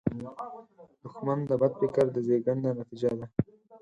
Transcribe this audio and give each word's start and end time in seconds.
دښمن 1.03 1.39
د 1.49 1.51
بد 1.61 1.73
فکر 1.81 2.05
د 2.11 2.17
زیږنده 2.27 2.69
نتیجه 2.79 3.11
ده 3.19 3.25